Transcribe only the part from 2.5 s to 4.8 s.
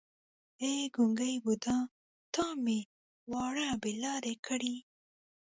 مې وراره بې لارې کړی.